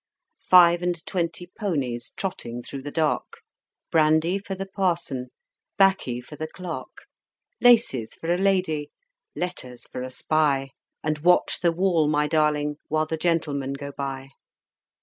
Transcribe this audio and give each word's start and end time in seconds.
Five 0.49 0.81
and 0.81 1.05
twenty 1.05 1.45
ponies, 1.45 2.11
Trotting 2.17 2.63
through 2.63 2.81
the 2.81 2.89
dark, 2.89 3.41
Brandy 3.91 4.39
for 4.39 4.55
the 4.55 4.65
Parson, 4.65 5.27
'Baccy 5.77 6.19
for 6.21 6.35
the 6.35 6.47
Clerk; 6.47 7.05
Laces 7.61 8.15
for 8.15 8.33
a 8.33 8.37
lady, 8.39 8.89
letters 9.35 9.85
for 9.85 10.01
a 10.01 10.09
spy, 10.09 10.71
And 11.03 11.19
watch 11.19 11.59
the 11.59 11.71
wall, 11.71 12.07
my 12.07 12.25
darling, 12.27 12.77
while 12.87 13.05
the 13.05 13.15
Gentlemen 13.15 13.73
go 13.73 13.91
by! 13.91 14.29